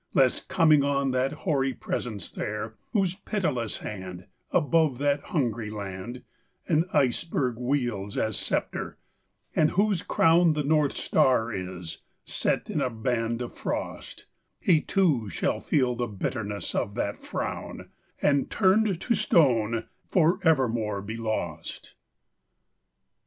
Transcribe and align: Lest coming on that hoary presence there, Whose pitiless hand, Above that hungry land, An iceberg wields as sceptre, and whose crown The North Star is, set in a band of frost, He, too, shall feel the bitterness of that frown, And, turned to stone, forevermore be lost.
Lest 0.15 0.47
coming 0.47 0.83
on 0.83 1.11
that 1.11 1.31
hoary 1.31 1.75
presence 1.75 2.31
there, 2.31 2.73
Whose 2.91 3.13
pitiless 3.17 3.77
hand, 3.85 4.25
Above 4.49 4.97
that 4.97 5.21
hungry 5.25 5.69
land, 5.69 6.23
An 6.67 6.85
iceberg 6.91 7.57
wields 7.59 8.17
as 8.17 8.35
sceptre, 8.35 8.97
and 9.55 9.69
whose 9.69 10.01
crown 10.01 10.53
The 10.53 10.63
North 10.63 10.97
Star 10.97 11.53
is, 11.53 11.99
set 12.25 12.67
in 12.67 12.81
a 12.81 12.89
band 12.89 13.43
of 13.43 13.53
frost, 13.53 14.25
He, 14.59 14.81
too, 14.81 15.29
shall 15.29 15.59
feel 15.59 15.93
the 15.93 16.07
bitterness 16.07 16.73
of 16.73 16.95
that 16.95 17.15
frown, 17.19 17.91
And, 18.23 18.49
turned 18.49 18.99
to 19.01 19.13
stone, 19.13 19.85
forevermore 20.09 21.03
be 21.03 21.15
lost. 21.15 21.93